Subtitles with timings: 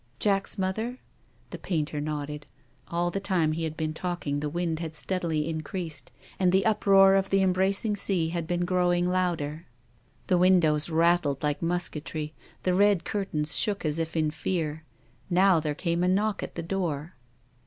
[0.19, 0.97] "Jack's mother?"
[1.51, 2.47] Thcpainter nodded.
[2.87, 7.13] All the time he had been talking the wind had steadily increased, and the uproar
[7.13, 9.67] of the embracing sea had been growing louder.
[10.25, 12.33] The windows rattled like musketry,
[12.63, 14.85] the red curtains shook as if in fear.
[15.29, 17.13] Now there came a knock at the door.